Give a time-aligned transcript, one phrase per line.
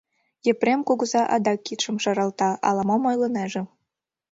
[0.51, 3.61] Епрем кугыза адак кидшым шаралта, ала-мом ойлынеже.